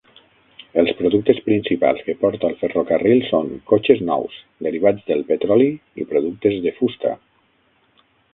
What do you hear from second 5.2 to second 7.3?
petroli i productes de fusta.